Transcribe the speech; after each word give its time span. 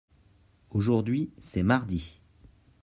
aujourd'hui 0.71 1.29
c'est 1.37 1.61
mardi. 1.61 2.19